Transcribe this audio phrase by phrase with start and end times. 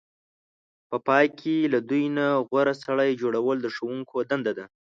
[0.89, 4.65] په پای کې له دوی نه غوره سړی جوړول د ښوونکو دنده ده.